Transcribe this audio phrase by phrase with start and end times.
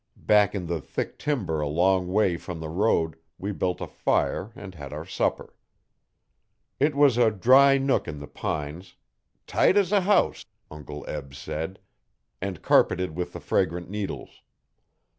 [0.17, 4.51] Back in the thick timber a long way from the road, we built a fire
[4.55, 5.53] and had our supper.
[6.79, 8.95] It was a dry nook in the pines
[9.45, 11.77] 'tight as a house,' Uncle Eb said
[12.41, 14.41] and carpeted with the fragrant needles.